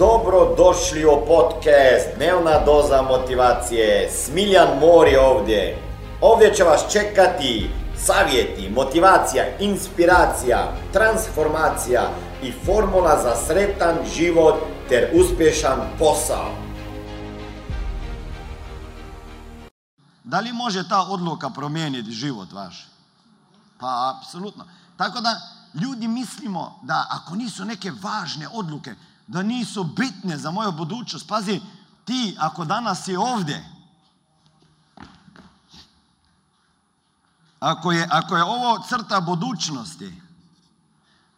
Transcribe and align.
Dobro 0.00 0.54
došli 0.56 1.04
u 1.04 1.26
podcast 1.26 2.16
Dnevna 2.16 2.64
doza 2.64 3.02
motivacije. 3.02 4.10
Smiljan 4.10 4.78
Mor 4.80 5.08
je 5.08 5.20
ovdje. 5.20 5.78
Ovdje 6.20 6.54
će 6.54 6.64
vas 6.64 6.92
čekati 6.92 7.70
savjeti, 7.96 8.70
motivacija, 8.70 9.44
inspiracija, 9.58 10.72
transformacija 10.92 12.02
i 12.42 12.52
formula 12.52 13.22
za 13.22 13.36
sretan 13.46 13.96
život 14.16 14.54
ter 14.88 15.10
uspješan 15.14 15.78
posao. 15.98 16.50
Da 20.24 20.40
li 20.40 20.52
može 20.52 20.88
ta 20.88 21.06
odluka 21.10 21.50
promijeniti 21.50 22.10
život 22.10 22.52
vaš? 22.52 22.88
Pa, 23.80 24.16
apsolutno. 24.16 24.64
Tako 24.96 25.20
da, 25.20 25.40
ljudi 25.74 26.08
mislimo 26.08 26.78
da 26.82 27.06
ako 27.10 27.36
nisu 27.36 27.64
neke 27.64 27.92
važne 28.02 28.48
odluke, 28.52 28.94
da 29.30 29.42
nisu 29.42 29.84
bitne 29.84 30.38
za 30.38 30.50
moju 30.50 30.72
budućnost. 30.72 31.28
Pazi, 31.28 31.60
ti 32.04 32.36
ako 32.38 32.64
danas 32.64 33.04
si 33.04 33.16
ovdje, 33.16 33.64
ako 37.60 37.92
je, 37.92 38.08
ako 38.10 38.36
je 38.36 38.44
ovo 38.44 38.82
crta 38.88 39.20
budućnosti 39.20 40.22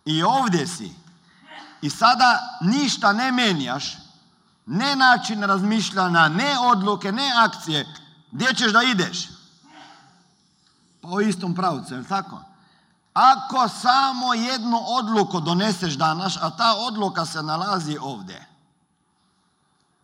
i 0.04 0.22
ovdje 0.22 0.66
si 0.66 0.92
i 1.82 1.90
sada 1.90 2.58
ništa 2.60 3.12
ne 3.12 3.32
menjaš, 3.32 3.96
ne 4.66 4.96
način 4.96 5.42
razmišljanja, 5.42 6.28
ne 6.28 6.58
odluke, 6.58 7.12
ne 7.12 7.32
akcije, 7.36 7.86
gdje 8.30 8.54
ćeš 8.54 8.72
da 8.72 8.82
ideš? 8.82 9.28
Pa 11.00 11.08
u 11.08 11.20
istom 11.20 11.54
pravcu, 11.54 11.94
je 11.94 12.04
tako? 12.04 12.51
Ako 13.14 13.68
samo 13.68 14.34
jednu 14.34 14.78
odluku 14.86 15.40
doneseš 15.40 15.94
danas, 15.94 16.36
a 16.36 16.50
ta 16.50 16.74
odluka 16.76 17.26
se 17.26 17.42
nalazi 17.42 17.98
ovdje, 18.00 18.46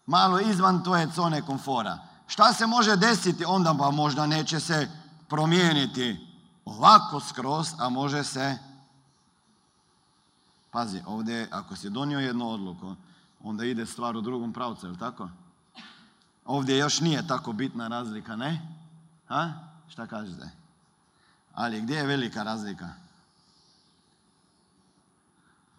malo 0.06 0.40
izvan 0.40 0.84
tvoje 0.84 1.08
zone 1.14 1.42
komfora, 1.42 1.98
šta 2.26 2.52
se 2.52 2.66
može 2.66 2.96
desiti 2.96 3.44
onda? 3.44 3.74
Pa 3.78 3.90
možda 3.90 4.26
neće 4.26 4.60
se 4.60 4.90
promijeniti 5.28 6.26
ovako 6.64 7.20
skroz, 7.20 7.74
a 7.78 7.88
može 7.88 8.24
se... 8.24 8.58
Pazi, 10.70 11.02
ovdje 11.06 11.48
ako 11.50 11.76
si 11.76 11.90
donio 11.90 12.18
jednu 12.18 12.50
odluku, 12.50 12.94
onda 13.44 13.64
ide 13.64 13.86
stvar 13.86 14.16
u 14.16 14.20
drugom 14.20 14.52
pravcu, 14.52 14.86
je 14.86 14.98
tako? 14.98 15.28
Ovdje 16.44 16.78
još 16.78 17.00
nije 17.00 17.26
tako 17.26 17.52
bitna 17.52 17.88
razlika, 17.88 18.36
ne? 18.36 18.76
Ha? 19.28 19.52
Šta 19.88 20.06
kažete? 20.06 20.57
Ali 21.58 21.80
gdje 21.80 21.94
je 21.94 22.06
velika 22.06 22.42
razlika? 22.42 22.88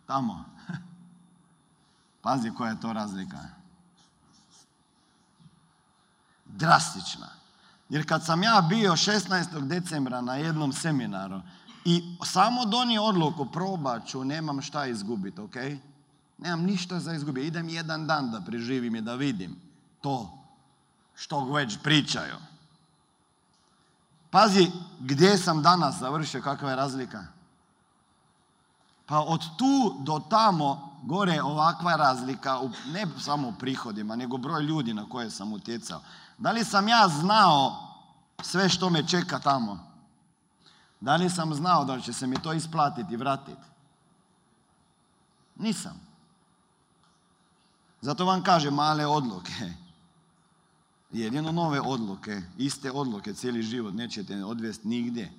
Tamo. 0.07 0.45
Pazi 2.23 2.51
koja 2.57 2.69
je 2.69 2.79
to 2.81 2.93
razlika. 2.93 3.37
Drastična. 6.45 7.27
Jer 7.89 8.07
kad 8.09 8.25
sam 8.25 8.43
ja 8.43 8.65
bio 8.69 8.91
16. 8.91 9.67
decembra 9.67 10.21
na 10.21 10.35
jednom 10.35 10.73
seminaru 10.73 11.41
i 11.85 12.17
samo 12.25 12.65
donio 12.65 13.03
odluku, 13.03 13.45
probat 13.45 14.07
ću, 14.07 14.23
nemam 14.23 14.61
šta 14.61 14.85
izgubiti, 14.85 15.41
ok? 15.41 15.55
Nemam 16.37 16.61
ništa 16.65 16.99
za 16.99 17.13
izgubiti. 17.13 17.47
Idem 17.47 17.69
jedan 17.69 18.07
dan 18.07 18.31
da 18.31 18.41
preživim 18.41 18.95
i 18.95 19.01
da 19.01 19.15
vidim 19.15 19.55
to 20.01 20.43
što 21.15 21.53
već 21.53 21.77
pričaju. 21.83 22.35
Pazi, 24.31 24.71
gdje 24.99 25.37
sam 25.37 25.61
danas 25.61 25.95
završio, 25.99 26.41
kakva 26.41 26.69
je 26.69 26.75
razlika? 26.75 27.25
Pa 29.05 29.19
od 29.19 29.41
tu 29.57 29.95
do 29.99 30.21
tamo 30.29 30.99
gore 31.03 31.41
ovakva 31.41 31.95
razlika, 31.95 32.59
ne 32.93 33.07
samo 33.19 33.47
u 33.47 33.53
prihodima, 33.59 34.15
nego 34.15 34.37
broj 34.37 34.63
ljudi 34.63 34.93
na 34.93 35.09
koje 35.09 35.31
sam 35.31 35.53
utjecao. 35.53 36.01
Da 36.37 36.51
li 36.51 36.65
sam 36.65 36.87
ja 36.87 37.07
znao 37.07 37.89
sve 38.41 38.69
što 38.69 38.89
me 38.89 39.07
čeka 39.07 39.39
tamo? 39.39 39.79
Da 40.99 41.15
li 41.15 41.29
sam 41.29 41.53
znao 41.53 41.85
da 41.85 42.01
će 42.01 42.13
se 42.13 42.27
mi 42.27 42.41
to 42.41 42.53
isplatiti 42.53 43.13
i 43.13 43.17
vratiti? 43.17 43.61
Nisam. 45.55 46.01
Zato 48.01 48.25
vam 48.25 48.43
kažem 48.43 48.73
male 48.73 49.05
odluke. 49.05 49.73
Jedino 51.13 51.51
nove 51.51 51.79
odluke, 51.81 52.41
iste 52.57 52.91
odluke, 52.91 53.33
cijeli 53.33 53.61
život 53.61 53.93
nećete 53.93 54.43
odvesti 54.45 54.87
nigdje. 54.87 55.29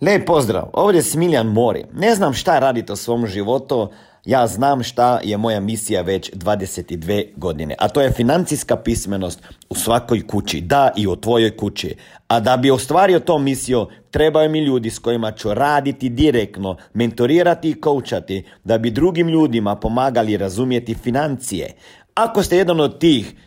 Lijep 0.00 0.26
pozdrav, 0.26 0.70
ovdje 0.72 0.98
je 0.98 1.02
Smiljan 1.02 1.46
Mori. 1.46 1.84
Ne 1.94 2.14
znam 2.14 2.32
šta 2.32 2.58
radite 2.58 2.92
u 2.92 2.96
svom 2.96 3.26
životu, 3.26 3.90
ja 4.24 4.46
znam 4.46 4.82
šta 4.82 5.20
je 5.24 5.36
moja 5.36 5.60
misija 5.60 6.02
već 6.02 6.32
22 6.32 7.26
godine, 7.36 7.74
a 7.78 7.88
to 7.88 8.00
je 8.00 8.12
financijska 8.12 8.76
pismenost 8.76 9.42
u 9.68 9.74
svakoj 9.74 10.26
kući, 10.26 10.60
da 10.60 10.90
i 10.96 11.06
u 11.06 11.16
tvojoj 11.16 11.56
kući. 11.56 11.94
A 12.28 12.40
da 12.40 12.56
bi 12.56 12.70
ostvario 12.70 13.20
to 13.20 13.38
misiju, 13.38 13.86
trebaju 14.10 14.50
mi 14.50 14.60
ljudi 14.60 14.90
s 14.90 14.98
kojima 14.98 15.32
ću 15.32 15.54
raditi 15.54 16.08
direktno, 16.08 16.76
mentorirati 16.94 17.70
i 17.70 17.80
koučati, 17.80 18.44
da 18.64 18.78
bi 18.78 18.90
drugim 18.90 19.28
ljudima 19.28 19.76
pomagali 19.76 20.36
razumjeti 20.36 20.94
financije. 20.94 21.72
Ako 22.14 22.42
ste 22.42 22.56
jedan 22.56 22.80
od 22.80 22.98
tih 22.98 23.34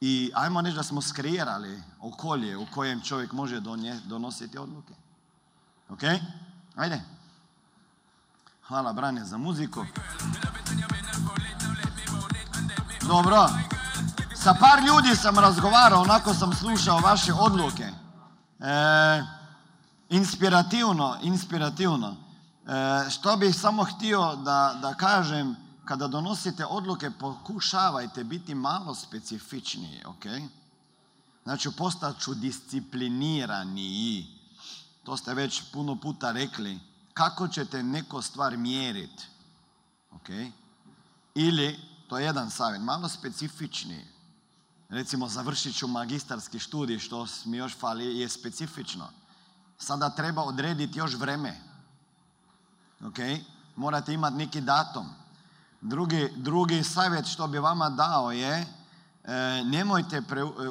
I 0.00 0.30
ajmo 0.34 0.60
reći 0.60 0.76
da 0.76 0.82
smo 0.82 1.00
skrijirali 1.00 1.82
okolje 2.00 2.56
u 2.56 2.66
kojem 2.74 3.00
čovjek 3.00 3.32
može 3.32 3.60
donositi 4.04 4.58
odluke. 4.58 4.94
Ok? 5.90 6.02
Ajde. 6.76 7.00
Hvala 8.72 8.92
Brane 8.92 9.24
za 9.24 9.38
muziku. 9.38 9.84
Dobro. 13.06 13.48
Sa 14.34 14.54
par 14.54 14.84
ljudi 14.86 15.16
sam 15.16 15.38
razgovarao, 15.38 16.00
onako 16.00 16.34
sam 16.34 16.52
slušao 16.52 16.98
vaše 16.98 17.32
odluke. 17.32 17.82
E, 17.82 17.92
inspirativno, 20.08 21.16
inspirativno. 21.22 22.16
E, 22.16 23.10
što 23.10 23.36
bih 23.36 23.56
samo 23.56 23.84
htio 23.84 24.36
da, 24.36 24.78
da 24.82 24.94
kažem, 24.94 25.56
kada 25.84 26.06
donosite 26.06 26.66
odluke, 26.66 27.10
pokušavajte 27.10 28.24
biti 28.24 28.54
malo 28.54 28.94
specifičniji, 28.94 30.04
ok? 30.06 30.24
Znači, 31.44 31.70
postat 31.70 32.18
ću 32.20 32.34
disciplinirani. 32.34 34.26
To 35.04 35.16
ste 35.16 35.34
već 35.34 35.62
puno 35.72 35.96
puta 35.96 36.32
rekli 36.32 36.91
kako 37.14 37.48
ćete 37.48 37.82
neko 37.82 38.22
stvar 38.22 38.56
mjeriti. 38.56 39.24
Ok? 40.10 40.28
Ili, 41.34 41.78
to 42.08 42.18
je 42.18 42.24
jedan 42.24 42.50
savjet, 42.50 42.82
malo 42.82 43.08
specifičniji. 43.08 44.04
Recimo, 44.88 45.28
završit 45.28 45.76
ću 45.76 45.88
magistarski 45.88 46.58
studij, 46.58 46.98
što 46.98 47.26
mi 47.44 47.56
još 47.56 47.78
fali, 47.78 48.18
je 48.18 48.28
specifično. 48.28 49.08
Sada 49.78 50.10
treba 50.10 50.42
odrediti 50.42 50.98
još 50.98 51.14
vreme. 51.14 51.60
Ok? 53.06 53.18
Morate 53.76 54.12
imati 54.12 54.36
neki 54.36 54.60
datum. 54.60 55.08
Drugi, 55.80 56.28
drugi 56.36 56.82
savjet 56.84 57.26
što 57.26 57.46
bi 57.46 57.58
vama 57.58 57.90
dao 57.90 58.32
je 58.32 58.66
e, 59.24 59.64
nemojte 59.64 60.22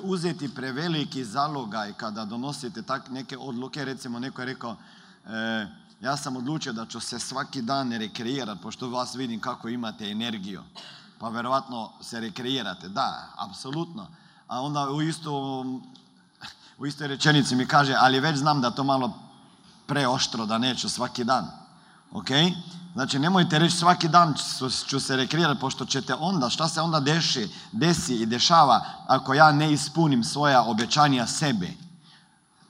uzeti 0.04 0.56
preveliki 0.56 1.26
zalogaj 1.26 1.94
kada 1.94 2.26
donosite 2.26 2.82
tak 2.82 3.10
neke 3.10 3.38
odluke. 3.38 3.86
Recimo, 3.86 4.20
neko 4.20 4.42
je 4.42 4.46
rekao 4.46 4.76
e, 5.26 5.81
ja 6.02 6.18
sam 6.18 6.36
odlučio 6.36 6.74
da 6.74 6.86
ću 6.86 7.00
se 7.00 7.20
svaki 7.20 7.62
dan 7.62 7.92
rekreirati, 7.92 8.62
pošto 8.62 8.90
vas 8.90 9.16
vidim 9.16 9.40
kako 9.40 9.70
imate 9.70 10.12
energiju. 10.12 10.64
Pa 11.20 11.30
verovatno 11.30 11.92
se 12.02 12.20
rekreirate. 12.20 12.90
Da, 12.90 13.28
apsolutno. 13.38 14.08
A 14.48 14.62
onda 14.62 14.90
u, 14.90 15.02
isto, 15.02 15.62
u 16.78 16.86
istoj 16.86 17.08
rečenici 17.08 17.56
mi 17.56 17.68
kaže, 17.68 17.96
ali 17.98 18.20
već 18.20 18.38
znam 18.38 18.62
da 18.62 18.72
to 18.72 18.84
malo 18.84 19.14
preoštro, 19.88 20.46
da 20.46 20.58
neću 20.58 20.90
svaki 20.90 21.24
dan. 21.24 21.52
Ok? 22.12 22.28
Znači 22.94 23.20
nemojte 23.20 23.60
reći 23.60 23.78
svaki 23.78 24.08
dan 24.08 24.34
ću 24.88 25.00
se 25.00 25.16
rekreirati 25.16 25.62
pošto 25.62 25.86
ćete 25.86 26.16
onda, 26.16 26.50
šta 26.50 26.68
se 26.68 26.82
onda 26.82 27.00
deši, 27.00 27.50
desi 27.72 28.16
i 28.16 28.26
dešava 28.26 28.86
ako 29.08 29.34
ja 29.34 29.52
ne 29.52 29.74
ispunim 29.74 30.24
svoja 30.24 30.64
obećanja 30.64 31.28
sebe. 31.28 31.70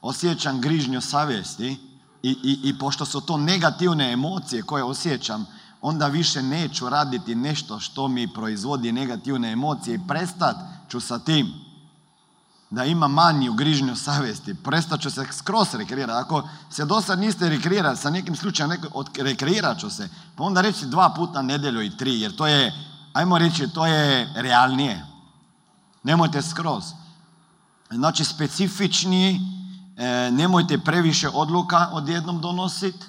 Osjećam 0.01 0.61
grižnju 0.61 1.01
savjesti 1.01 1.90
i, 2.23 2.29
i, 2.29 2.69
i 2.69 2.77
pošto 2.79 3.05
su 3.05 3.21
to 3.21 3.37
negativne 3.37 4.11
emocije 4.11 4.63
koje 4.63 4.83
osjećam, 4.83 5.45
onda 5.81 6.07
više 6.07 6.41
neću 6.41 6.89
raditi 6.89 7.35
nešto 7.35 7.79
što 7.79 8.07
mi 8.07 8.33
proizvodi 8.33 8.91
negativne 8.91 9.51
emocije 9.51 9.95
i 9.95 10.07
prestat 10.07 10.55
ću 10.89 10.99
sa 10.99 11.19
tim 11.19 11.53
da 12.71 12.85
ima 12.85 13.07
manju 13.07 13.53
grižnju 13.53 13.95
savjesti, 13.95 14.53
prestat 14.53 15.01
ću 15.01 15.11
se 15.11 15.25
skroz 15.31 15.73
rekreirati. 15.73 16.19
Ako 16.19 16.49
se 16.69 16.85
do 16.85 17.01
sad 17.01 17.19
niste 17.19 17.49
rekreirali 17.49 17.97
sa 17.97 18.09
nekim 18.09 18.35
slučajem, 18.35 18.71
rekreirat 19.17 19.79
ću 19.79 19.89
se, 19.89 20.09
pa 20.35 20.43
onda 20.43 20.61
reći 20.61 20.85
dva 20.85 21.13
puta 21.15 21.41
nedjelju 21.41 21.81
i 21.81 21.97
tri, 21.97 22.21
jer 22.21 22.35
to 22.35 22.47
je, 22.47 22.73
ajmo 23.13 23.37
reći, 23.37 23.67
to 23.67 23.85
je 23.85 24.33
realnije. 24.35 25.05
Nemojte 26.03 26.41
skroz. 26.41 26.83
Znači, 27.89 28.25
specifičniji, 28.25 29.35
e, 29.35 29.39
nemojte 30.31 30.77
previše 30.77 31.29
odluka 31.29 31.89
odjednom 31.91 32.41
donositi, 32.41 33.05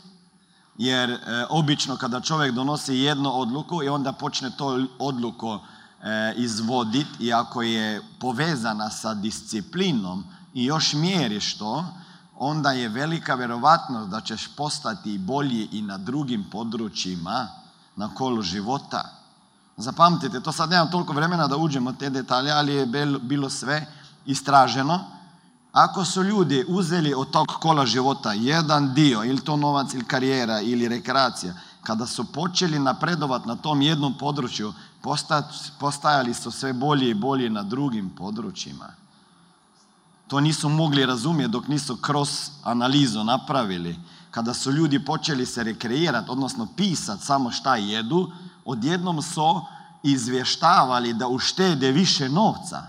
jer 0.79 1.11
e, 1.11 1.19
obično 1.51 1.97
kada 1.97 2.21
čovjek 2.21 2.55
donosi 2.55 2.95
jednu 2.95 3.31
odluku 3.41 3.83
i 3.83 3.89
onda 3.89 4.13
počne 4.13 4.51
to 4.51 4.87
odluku 4.99 5.59
e, 6.03 6.35
izvoditi 6.37 7.25
i 7.25 7.33
ako 7.33 7.63
je 7.63 8.03
povezana 8.19 8.91
sa 8.91 9.15
disciplinom 9.15 10.25
i 10.55 10.65
još 10.65 10.93
mjeriš 10.93 11.59
to, 11.59 11.85
onda 12.39 12.73
je 12.73 12.89
velika 12.89 13.35
vjerovatnost 13.35 14.11
da 14.11 14.21
ćeš 14.21 14.57
postati 14.57 15.19
bolji 15.19 15.69
i 15.73 15.83
na 15.83 15.99
drugim 15.99 16.45
područjima 16.51 17.49
na 17.97 18.15
kolu 18.15 18.43
života. 18.43 19.23
Zapamtite, 19.77 20.41
to 20.41 20.53
sad 20.53 20.71
nemam 20.71 20.91
toliko 20.91 21.13
vremena 21.13 21.47
da 21.49 21.57
uđemo 21.57 21.93
te 21.93 22.11
detalje, 22.11 22.51
ali 22.51 22.75
je 22.75 22.87
bilo 23.21 23.51
sve 23.51 23.87
istraženo. 24.27 25.22
Ako 25.73 26.05
su 26.05 26.23
ljudi 26.23 26.65
uzeli 26.69 27.15
od 27.15 27.31
tog 27.31 27.47
kola 27.47 27.87
života 27.87 28.33
jedan 28.33 28.95
dio, 28.95 29.25
ili 29.25 29.41
to 29.41 29.57
novac, 29.57 29.95
ili 29.95 30.05
karijera, 30.05 30.61
ili 30.61 30.89
rekreacija, 30.89 31.55
kada 31.83 32.07
su 32.07 32.33
počeli 32.33 32.79
napredovati 32.79 33.49
na 33.49 33.57
tom 33.57 33.83
jednom 33.83 34.15
području, 34.19 34.73
postajali 35.79 36.35
su 36.35 36.51
sve 36.51 36.73
bolje 36.73 37.11
i 37.11 37.15
bolje 37.15 37.51
na 37.51 37.63
drugim 37.63 38.11
područjima. 38.11 38.87
To 40.29 40.41
nisu 40.41 40.69
mogli 40.69 41.07
razumjeti 41.07 41.53
dok 41.53 41.69
nisu 41.69 41.97
kroz 41.97 42.51
analizu 42.65 43.25
napravili. 43.25 43.97
Kada 44.31 44.55
su 44.55 44.73
ljudi 44.73 45.05
počeli 45.05 45.47
se 45.47 45.63
rekreirati, 45.65 46.31
odnosno 46.31 46.69
pisati 46.77 47.25
samo 47.25 47.51
šta 47.51 47.77
jedu, 47.77 48.31
odjednom 48.65 49.23
su 49.23 49.61
izvještavali 50.03 51.13
da 51.13 51.29
uštede 51.29 51.91
više 51.91 52.29
novca. 52.29 52.83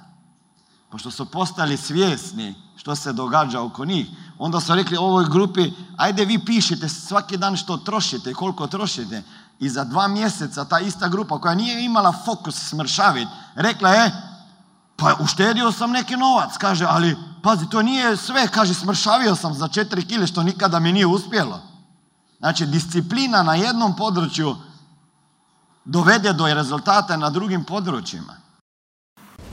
Pošto 0.93 1.11
su 1.11 1.25
postali 1.25 1.77
svjesni 1.77 2.55
što 2.75 2.95
se 2.95 3.13
događa 3.13 3.61
oko 3.61 3.85
njih, 3.85 4.07
onda 4.37 4.59
su 4.59 4.75
rekli 4.75 4.97
ovoj 4.97 5.25
grupi, 5.29 5.71
ajde 5.97 6.25
vi 6.25 6.45
pišite 6.45 6.89
svaki 6.89 7.37
dan 7.37 7.57
što 7.57 7.77
trošite 7.77 8.31
i 8.31 8.33
koliko 8.33 8.67
trošite. 8.67 9.23
I 9.59 9.69
za 9.69 9.83
dva 9.83 10.07
mjeseca 10.07 10.65
ta 10.65 10.79
ista 10.79 11.07
grupa 11.07 11.39
koja 11.39 11.55
nije 11.55 11.85
imala 11.85 12.13
fokus 12.25 12.55
smršavit, 12.69 13.27
rekla 13.55 13.89
je, 13.89 14.11
pa 14.95 15.15
uštedio 15.19 15.71
sam 15.71 15.91
neki 15.91 16.17
novac, 16.17 16.57
kaže, 16.57 16.85
ali 16.89 17.17
pazi, 17.43 17.69
to 17.69 17.81
nije 17.81 18.17
sve, 18.17 18.47
kaže, 18.47 18.73
smršavio 18.73 19.35
sam 19.35 19.53
za 19.53 19.67
četiri 19.67 20.05
kile 20.07 20.27
što 20.27 20.43
nikada 20.43 20.79
mi 20.79 20.91
nije 20.91 21.05
uspjelo. 21.05 21.61
Znači, 22.39 22.65
disciplina 22.65 23.43
na 23.43 23.55
jednom 23.55 23.95
području 23.95 24.55
dovede 25.85 26.33
do 26.33 26.53
rezultata 26.53 27.17
na 27.17 27.29
drugim 27.29 27.63
područjima. 27.63 28.42